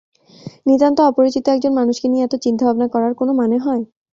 নিতান্ত 0.65 0.97
অপরিচিত 1.09 1.45
একজন 1.47 1.71
মানুষকে 1.79 2.07
নিয়ে 2.09 2.25
এত 2.25 2.35
চিন্তাভাবনা 2.45 2.87
করার 2.93 3.13
কোনো 3.19 3.31
মানে 3.39 3.57
হয়! 3.57 3.83